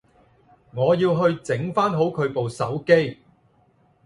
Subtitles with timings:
[0.73, 3.19] 我要去整返好佢部手機